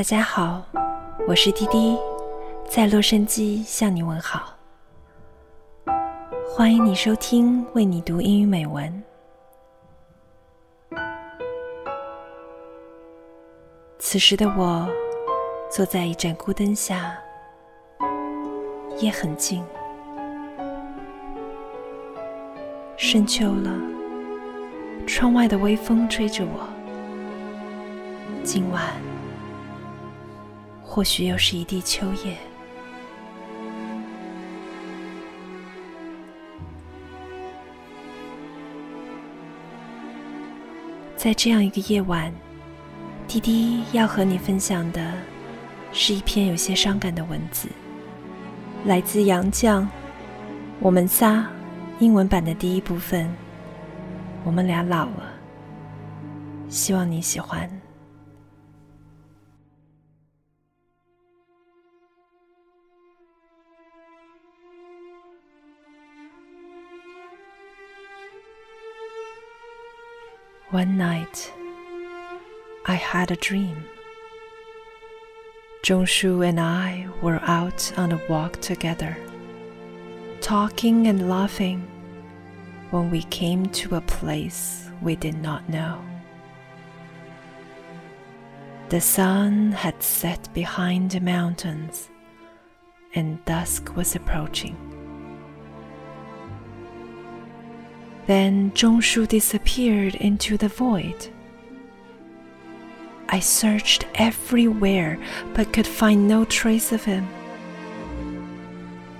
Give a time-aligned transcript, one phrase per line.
[0.00, 0.62] 大家好，
[1.28, 1.98] 我是滴滴，
[2.66, 4.54] 在洛杉矶向你问好。
[6.48, 9.02] 欢迎你收听为你读英语美文。
[13.98, 14.88] 此时的我
[15.70, 17.14] 坐在一盏孤灯下，
[19.00, 19.62] 夜很静，
[22.96, 23.70] 深秋了，
[25.06, 26.66] 窗外的微风吹着我。
[28.42, 28.94] 今晚。
[30.92, 32.36] 或许又是一地秋叶，
[41.16, 42.34] 在这样一个夜晚，
[43.28, 45.14] 滴滴要和你分享的
[45.92, 47.68] 是一篇有些伤感的文字，
[48.84, 49.86] 来自杨绛。
[50.80, 51.46] 我们仨，
[52.00, 53.32] 英文版的第一部分。
[54.42, 55.34] 我们俩老了，
[56.68, 57.79] 希望你喜欢。
[70.70, 71.52] One night,
[72.86, 73.84] I had a dream.
[75.82, 79.16] Zhongshu and I were out on a walk together,
[80.40, 81.80] talking and laughing
[82.92, 86.00] when we came to a place we did not know.
[88.90, 92.10] The sun had set behind the mountains,
[93.16, 94.99] and dusk was approaching.
[98.30, 101.30] Then Zhongshu disappeared into the void.
[103.28, 105.18] I searched everywhere
[105.52, 107.26] but could find no trace of him.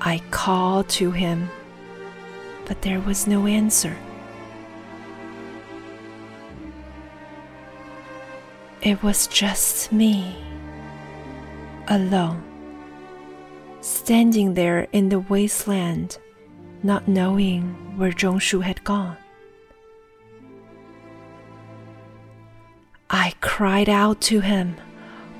[0.00, 1.48] I called to him,
[2.64, 3.96] but there was no answer.
[8.82, 10.34] It was just me,
[11.86, 12.42] alone,
[13.82, 16.18] standing there in the wasteland
[16.86, 17.62] not knowing
[17.98, 19.16] where Zhongshu had gone.
[23.10, 24.76] I cried out to him,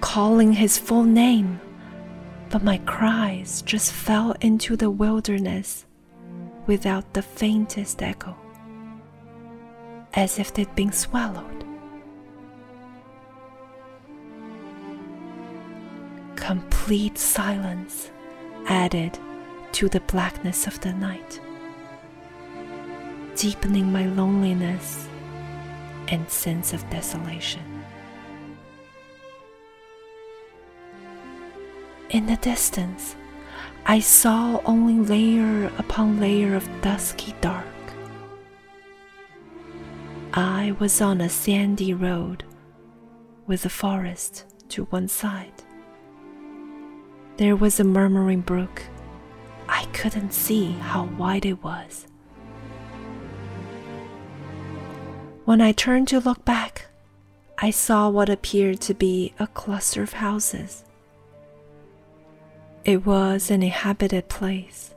[0.00, 1.60] calling his full name,
[2.48, 5.84] but my cries just fell into the wilderness
[6.66, 8.36] without the faintest echo,
[10.14, 11.64] as if they'd been swallowed.
[16.36, 18.10] Complete silence
[18.66, 19.18] added
[19.74, 21.40] to the blackness of the night,
[23.34, 25.08] deepening my loneliness
[26.06, 27.82] and sense of desolation.
[32.10, 33.16] In the distance,
[33.84, 37.66] I saw only layer upon layer of dusky dark.
[40.34, 42.44] I was on a sandy road
[43.48, 45.64] with a forest to one side.
[47.38, 48.80] There was a murmuring brook
[49.84, 52.06] I couldn't see how wide it was.
[55.44, 56.86] When I turned to look back,
[57.58, 60.84] I saw what appeared to be a cluster of houses.
[62.86, 64.94] It was an inhabited place.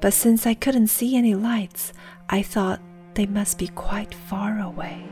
[0.00, 1.92] But since I couldn't see any lights,
[2.30, 2.80] I thought
[3.12, 5.04] they must be quite far away.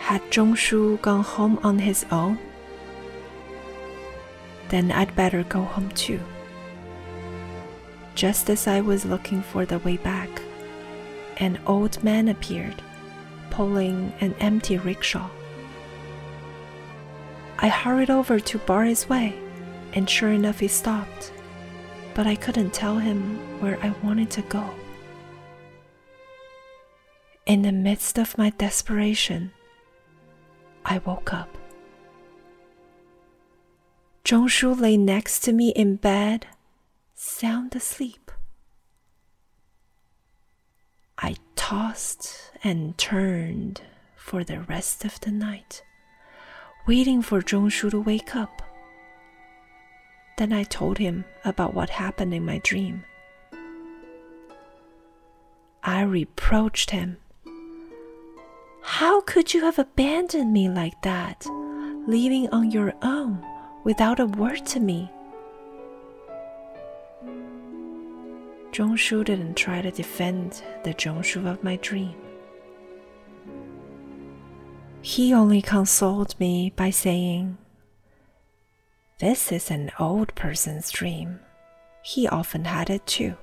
[0.00, 2.40] Had Zhongshu gone home on his own?
[4.72, 6.18] Then I'd better go home too.
[8.14, 10.30] Just as I was looking for the way back,
[11.36, 12.80] an old man appeared,
[13.50, 15.28] pulling an empty rickshaw.
[17.58, 19.38] I hurried over to bar his way,
[19.92, 21.32] and sure enough, he stopped,
[22.14, 24.70] but I couldn't tell him where I wanted to go.
[27.44, 29.52] In the midst of my desperation,
[30.82, 31.58] I woke up.
[34.32, 36.46] Zhongshu lay next to me in bed,
[37.14, 38.30] sound asleep.
[41.18, 43.82] I tossed and turned
[44.16, 45.82] for the rest of the night,
[46.86, 48.62] waiting for Zhongshu to wake up.
[50.38, 53.04] Then I told him about what happened in my dream.
[55.82, 57.18] I reproached him.
[58.82, 61.44] How could you have abandoned me like that,
[62.06, 63.51] leaving on your own?
[63.84, 65.10] Without a word to me.
[68.72, 72.14] Zhongshu didn't try to defend the Zhongshu of my dream.
[75.02, 77.58] He only consoled me by saying,
[79.18, 81.40] This is an old person's dream.
[82.02, 83.36] He often had it too.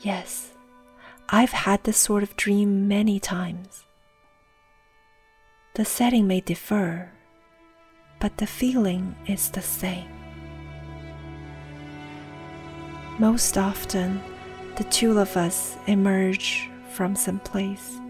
[0.00, 0.52] Yes,
[1.28, 3.84] I've had this sort of dream many times.
[5.76, 7.12] The setting may differ,
[8.18, 10.08] but the feeling is the same.
[13.18, 14.22] Most often,
[14.76, 18.00] the two of us emerge from some place.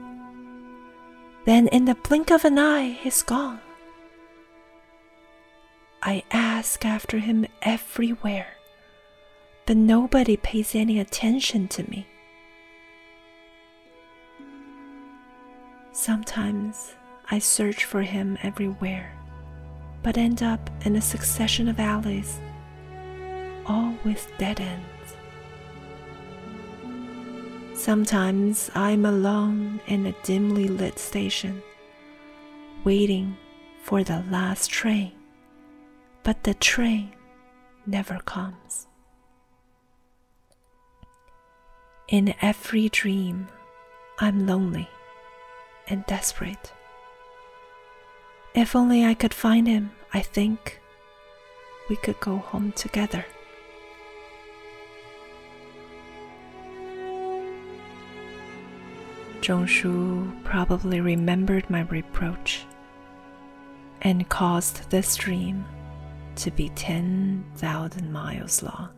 [1.44, 3.58] Then, in the blink of an eye, he's gone.
[6.04, 8.58] I ask after him everywhere,
[9.66, 12.06] but nobody pays any attention to me.
[15.90, 16.94] Sometimes
[17.28, 19.12] I search for him everywhere,
[20.02, 22.38] but end up in a succession of alleys,
[23.66, 24.86] all with dead ends.
[27.74, 31.62] Sometimes I'm alone in a dimly lit station,
[32.84, 33.36] waiting
[33.82, 35.12] for the last train,
[36.22, 37.12] but the train
[37.86, 38.86] never comes.
[42.08, 43.48] In every dream,
[44.20, 44.88] I'm lonely
[45.88, 46.72] and desperate.
[48.56, 50.80] If only I could find him, I think
[51.90, 53.26] we could go home together.
[59.42, 62.64] Zhongshu probably remembered my reproach
[64.00, 65.66] and caused this dream
[66.36, 68.88] to be 10,000 miles long.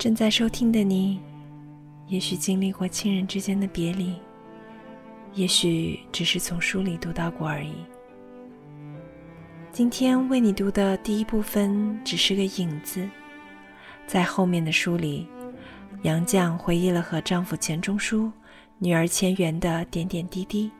[0.00, 1.20] 正在收听的你，
[2.06, 4.14] 也许经历过亲人之间的别离，
[5.34, 7.74] 也许只是从书里读到过而已。
[9.70, 13.06] 今天为你读的第一部分只是个影子，
[14.06, 15.28] 在后面的书里，
[16.00, 18.32] 杨绛回忆了和丈夫钱钟书、
[18.78, 20.70] 女儿钱媛的点点滴滴。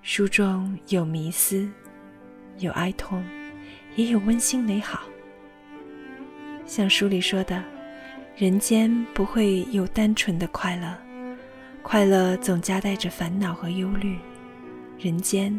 [0.00, 1.70] 书中有迷思，
[2.60, 3.22] 有哀痛，
[3.94, 5.00] 也有温馨美好。
[6.68, 7.64] 像书里说的，
[8.36, 10.94] 人间不会有单纯的快乐，
[11.82, 14.18] 快乐总夹带着烦恼和忧虑，
[14.98, 15.50] 人间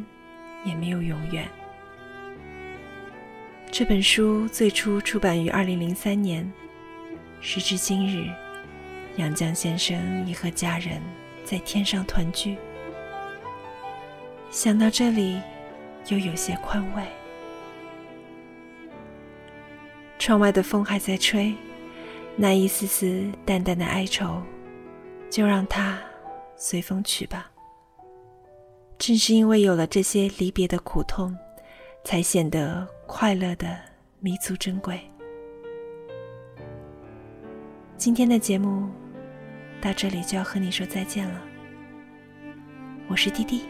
[0.63, 1.50] 也没有永远。
[3.71, 6.50] 这本书最初出版于二零零三年，
[7.41, 8.29] 时至今日，
[9.15, 11.01] 杨绛先生已和家人
[11.44, 12.56] 在天上团聚。
[14.51, 15.41] 想到这里，
[16.09, 17.01] 又有些宽慰。
[20.30, 21.52] 窗外的风还在吹，
[22.36, 24.40] 那一丝丝淡淡的哀愁，
[25.28, 25.98] 就让它
[26.56, 27.50] 随风去吧。
[29.00, 31.36] 正是因为有了这些离别的苦痛，
[32.04, 33.76] 才显得快乐的
[34.20, 35.02] 弥足珍贵。
[37.98, 38.88] 今天的节目
[39.81, 41.42] 到这里就要和你说再见了，
[43.08, 43.64] 我是滴滴，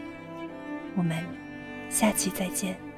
[0.94, 1.24] 我们
[1.88, 2.89] 下期再见。